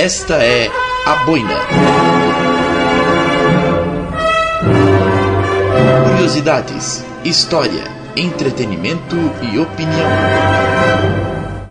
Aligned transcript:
Esta 0.00 0.36
é 0.36 0.70
a 1.06 1.24
Boina. 1.24 1.56
Curiosidades, 6.12 7.04
história, 7.24 7.82
entretenimento 8.16 9.16
e 9.42 9.58
opinião. 9.58 10.08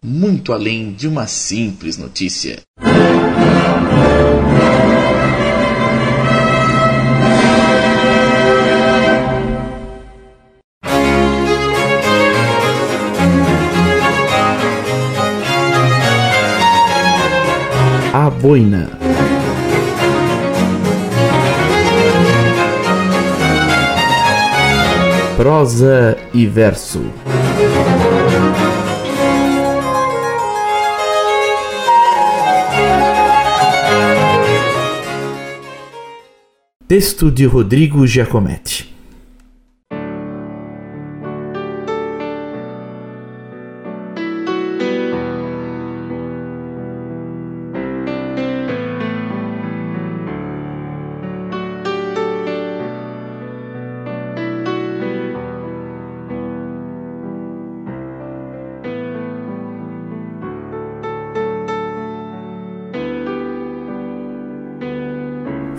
Muito 0.04 0.52
além 0.52 0.92
de 0.92 1.08
uma 1.08 1.26
simples 1.26 1.96
notícia. 1.98 2.60
Boina. 18.40 18.88
Prosa 25.36 26.16
e 26.34 26.46
verso. 26.46 27.02
Texto 36.88 37.32
de 37.32 37.46
Rodrigo 37.46 38.06
Giacometti. 38.06 38.97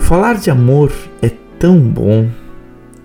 Falar 0.09 0.37
de 0.37 0.51
amor 0.51 0.91
é 1.21 1.31
tão 1.59 1.79
bom. 1.79 2.31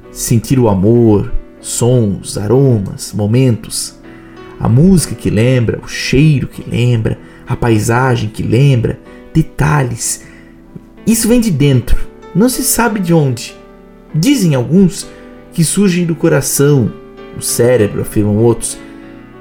Sentir 0.09 0.57
o 0.57 0.69
amor, 0.69 1.33
sons, 1.59 2.37
aromas, 2.37 3.11
momentos, 3.11 3.99
a 4.57 4.69
música 4.69 5.13
que 5.13 5.29
lembra, 5.29 5.81
o 5.83 5.87
cheiro 5.89 6.47
que 6.47 6.63
lembra, 6.65 7.19
a 7.45 7.57
paisagem 7.57 8.29
que 8.29 8.41
lembra, 8.41 9.01
detalhes. 9.33 10.23
Isso 11.05 11.27
vem 11.27 11.41
de 11.41 11.51
dentro, 11.51 12.07
não 12.33 12.47
se 12.47 12.63
sabe 12.63 13.01
de 13.01 13.13
onde. 13.13 13.53
Dizem 14.15 14.55
alguns 14.55 15.05
que 15.51 15.65
surgem 15.65 16.05
do 16.05 16.15
coração, 16.15 16.89
do 17.35 17.43
cérebro, 17.43 17.99
afirmam 17.99 18.37
outros. 18.37 18.77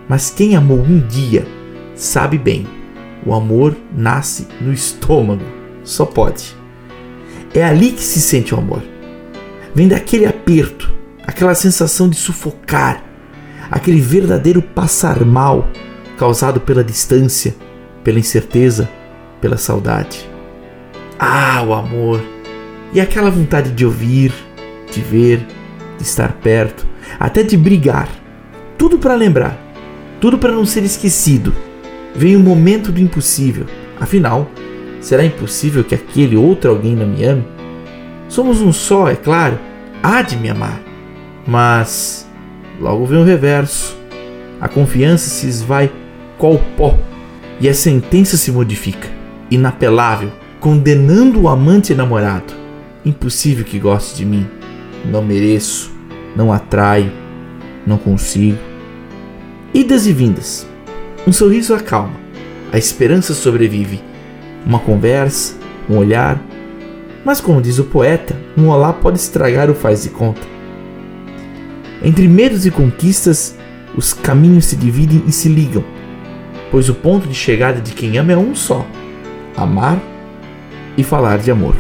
Mas 0.09 0.31
quem 0.31 0.57
amou 0.57 0.81
um 0.81 0.99
dia 0.99 1.47
sabe 1.95 2.39
bem, 2.39 2.67
o 3.25 3.33
amor 3.33 3.77
nasce 3.97 4.49
no 4.61 4.73
estômago, 4.73 5.45
só 5.85 6.05
pode. 6.05 6.61
É 7.55 7.63
ali 7.65 7.93
que 7.93 8.03
se 8.03 8.21
sente 8.21 8.55
o 8.55 8.59
amor. 8.59 8.83
Vem 9.75 9.89
daquele 9.89 10.27
aperto, 10.27 10.93
aquela 11.27 11.55
sensação 11.55 12.09
de 12.09 12.17
sufocar, 12.17 13.05
aquele 13.71 14.01
verdadeiro 14.01 14.63
passar 14.63 15.25
mal 15.25 15.69
causado 16.19 16.61
pela 16.61 16.85
distância, 16.85 17.55
pela 18.03 18.19
incerteza, 18.19 18.89
pela 19.41 19.57
saudade. 19.57 20.29
Ah, 21.19 21.63
o 21.67 21.75
amor! 21.75 22.23
E 22.93 23.01
aquela 23.01 23.31
vontade 23.31 23.71
de 23.71 23.85
ouvir, 23.85 24.33
de 24.91 25.01
ver, 25.01 25.47
de 25.97 26.03
estar 26.03 26.33
perto, 26.35 26.87
até 27.19 27.43
de 27.43 27.57
brigar. 27.57 28.09
Tudo 28.77 28.99
para 28.99 29.15
lembrar, 29.15 29.59
tudo 30.21 30.39
para 30.39 30.53
não 30.53 30.67
ser 30.67 30.85
esquecido. 30.85 31.55
Vem 32.15 32.37
o 32.37 32.41
momento 32.41 32.93
do 32.93 33.01
impossível. 33.01 33.67
Afinal, 33.99 34.51
Será 35.03 35.25
impossível 35.25 35.83
que 35.83 35.97
aquele 35.97 36.37
outro 36.37 36.71
alguém 36.71 36.95
não 36.95 37.09
me 37.09 37.25
ame? 37.25 37.45
Somos 38.29 38.63
um 38.63 38.73
só, 38.73 39.09
é 39.09 39.17
claro. 39.17 39.59
Há 40.01 40.23
de 40.23 40.37
me 40.37 40.49
amar. 40.49 40.81
Mas 41.45 42.27
logo 42.81 43.05
vem 43.05 43.19
o 43.19 43.25
reverso. 43.25 43.99
A 44.61 44.69
confiança 44.69 45.29
se 45.29 45.49
esvai 45.49 45.91
qual 46.39 46.57
pó 46.77 46.97
e 47.61 47.69
a 47.69 47.75
sentença 47.75 48.37
se 48.37 48.53
modifica, 48.53 49.09
inapelável, 49.51 50.31
condenando 50.61 51.43
o 51.43 51.49
amante 51.49 51.95
namorado. 51.97 52.55
Impossível 53.05 53.65
que 53.65 53.81
goste 53.81 54.17
de 54.17 54.25
mim. 54.25 54.47
Não 55.05 55.21
mereço, 55.21 55.91
não 56.37 56.53
atraio, 56.53 57.11
não 57.85 57.99
consigo. 57.99 58.59
Idas 59.75 60.07
e 60.07 60.13
vindas. 60.13 60.65
Um 61.27 61.33
sorriso 61.33 61.75
acalma, 61.75 62.15
a 62.73 62.79
esperança 62.79 63.35
sobrevive 63.35 64.12
uma 64.65 64.79
conversa, 64.79 65.55
um 65.89 65.97
olhar. 65.97 66.41
Mas, 67.25 67.41
como 67.41 67.63
diz 67.63 67.79
o 67.79 67.85
poeta, 67.85 68.37
um 68.57 68.69
olá 68.69 68.93
pode 68.93 69.19
estragar 69.19 69.71
o 69.71 69.75
faz 69.75 70.03
de 70.03 70.11
conta. 70.11 70.41
Entre 72.03 72.27
medos 72.27 72.67
e 72.67 72.71
conquistas, 72.71 73.57
os 73.97 74.13
caminhos 74.13 74.67
se 74.67 74.77
dividem 74.77 75.23
e 75.27 75.33
se 75.33 75.49
ligam, 75.49 75.85
pois 76.71 76.89
o 76.89 76.95
ponto 76.95 77.29
de 77.29 77.35
chegada 77.35 77.81
de 77.81 77.93
quem 77.93 78.19
ama 78.19 78.33
é 78.33 78.37
um 78.37 78.55
só: 78.55 78.85
amar 79.57 79.99
e 80.97 81.05
falar 81.05 81.39
de 81.39 81.51
amor. 81.51 81.77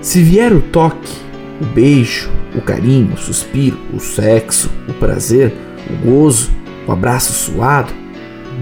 Se 0.00 0.22
vier 0.22 0.52
o 0.52 0.60
toque, 0.60 1.12
o 1.60 1.64
beijo, 1.64 2.30
o 2.54 2.60
carinho, 2.60 3.14
o 3.14 3.16
suspiro, 3.16 3.78
o 3.92 3.98
sexo, 3.98 4.70
o 4.88 4.92
prazer, 4.92 5.52
o 5.90 6.06
gozo, 6.06 6.50
o 6.86 6.92
abraço 6.92 7.32
suado, 7.32 7.92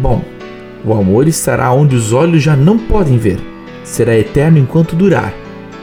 bom, 0.01 0.23
o 0.85 0.95
amor 0.95 1.29
estará 1.29 1.73
onde 1.73 1.97
os 1.97 2.13
olhos 2.13 2.43
já 2.43 2.57
não 2.57 2.79
podem 2.79 3.19
ver. 3.19 3.39
Será 3.85 4.17
eterno 4.17 4.59
enquanto 4.59 4.97
durar. 4.97 5.35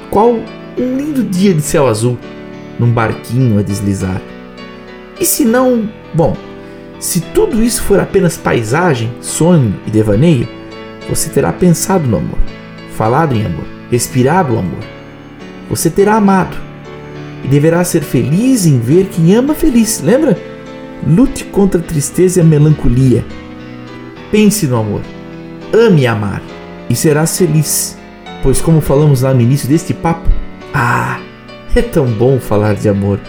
Qual 0.09 0.37
um 0.77 0.97
lindo 0.97 1.23
dia 1.23 1.53
de 1.53 1.61
céu 1.61 1.87
azul, 1.87 2.17
num 2.79 2.91
barquinho 2.91 3.59
a 3.59 3.63
deslizar. 3.63 4.21
E 5.19 5.25
se 5.25 5.43
não, 5.43 5.89
bom, 6.13 6.37
se 6.99 7.21
tudo 7.21 7.63
isso 7.63 7.81
for 7.83 7.99
apenas 7.99 8.37
paisagem, 8.37 9.11
sonho 9.19 9.73
e 9.87 9.91
devaneio, 9.91 10.47
você 11.09 11.29
terá 11.29 11.51
pensado 11.51 12.07
no 12.07 12.17
amor, 12.17 12.37
falado 12.95 13.35
em 13.35 13.45
amor, 13.45 13.65
respirado 13.89 14.53
o 14.53 14.59
amor. 14.59 14.83
Você 15.69 15.89
terá 15.89 16.15
amado 16.15 16.55
e 17.43 17.47
deverá 17.47 17.83
ser 17.83 18.01
feliz 18.01 18.65
em 18.65 18.79
ver 18.79 19.07
quem 19.07 19.33
ama 19.33 19.53
feliz. 19.53 20.01
Lembra? 20.01 20.37
Lute 21.07 21.43
contra 21.45 21.79
a 21.79 21.83
tristeza 21.83 22.39
e 22.39 22.41
a 22.41 22.45
melancolia 22.45 23.23
Pense 24.31 24.67
no 24.67 24.77
amor. 24.77 25.01
Ame 25.73 26.05
amar 26.07 26.41
e 26.89 26.95
serás 26.95 27.37
feliz. 27.37 27.97
Pois, 28.43 28.61
como 28.61 28.81
falamos 28.81 29.21
lá 29.21 29.33
no 29.33 29.41
início 29.41 29.67
deste 29.67 29.93
papo, 29.93 30.29
ah, 30.73 31.19
é 31.75 31.81
tão 31.81 32.05
bom 32.05 32.39
falar 32.39 32.75
de 32.75 32.89
amor. 32.89 33.19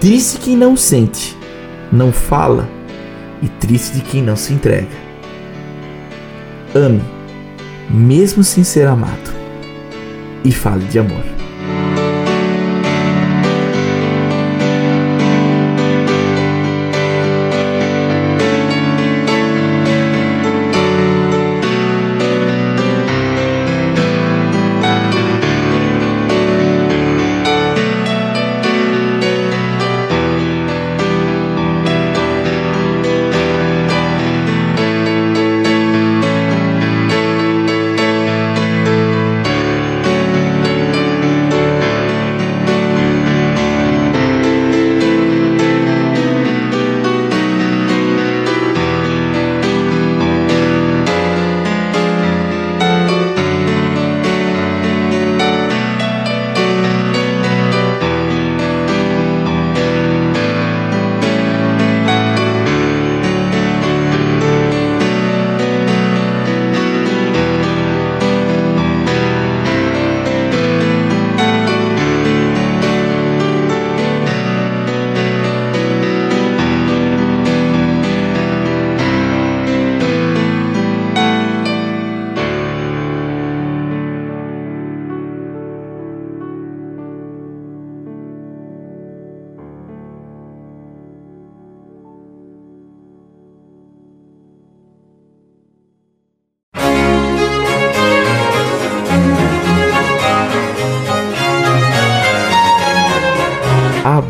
Triste 0.00 0.38
quem 0.38 0.56
não 0.56 0.76
sente, 0.76 1.36
não 1.92 2.10
fala, 2.10 2.68
e 3.42 3.48
triste 3.48 3.96
de 3.96 4.00
quem 4.02 4.22
não 4.22 4.36
se 4.36 4.52
entrega. 4.52 4.88
Ame, 6.74 7.02
mesmo 7.88 8.42
sem 8.42 8.64
ser 8.64 8.86
amado, 8.86 9.30
e 10.44 10.52
fale 10.52 10.84
de 10.86 10.98
amor. 10.98 11.39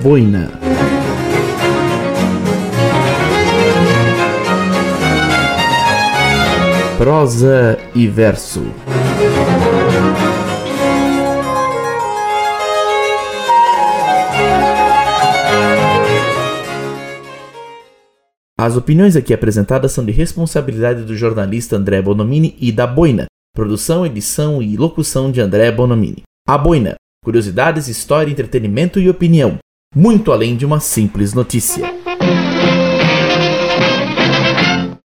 Boina. 0.02 0.50
Prosa 6.96 7.78
e 7.94 8.08
verso. 8.08 8.62
As 18.58 18.76
opiniões 18.76 19.16
aqui 19.16 19.34
apresentadas 19.34 19.92
são 19.92 20.04
de 20.04 20.12
responsabilidade 20.12 21.02
do 21.02 21.14
jornalista 21.14 21.76
André 21.76 22.00
Bonomini 22.00 22.56
e 22.58 22.72
da 22.72 22.86
Boina. 22.86 23.26
Produção, 23.54 24.06
edição 24.06 24.62
e 24.62 24.78
locução 24.78 25.30
de 25.30 25.42
André 25.42 25.70
Bonomini. 25.70 26.22
A 26.48 26.56
Boina. 26.56 26.94
Curiosidades, 27.22 27.86
história, 27.86 28.30
entretenimento 28.30 28.98
e 28.98 29.10
opinião. 29.10 29.58
Muito 29.96 30.30
além 30.30 30.54
de 30.54 30.64
uma 30.64 30.78
simples 30.78 31.34
notícia. 31.34 31.84